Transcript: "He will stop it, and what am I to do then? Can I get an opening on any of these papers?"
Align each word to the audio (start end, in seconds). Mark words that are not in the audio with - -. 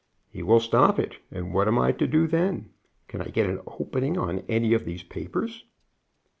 "He 0.31 0.41
will 0.41 0.59
stop 0.59 0.97
it, 0.97 1.17
and 1.29 1.53
what 1.53 1.67
am 1.67 1.77
I 1.77 1.91
to 1.91 2.07
do 2.07 2.25
then? 2.25 2.71
Can 3.07 3.21
I 3.21 3.27
get 3.27 3.47
an 3.47 3.61
opening 3.67 4.17
on 4.17 4.39
any 4.49 4.73
of 4.73 4.83
these 4.83 5.03
papers?" 5.03 5.63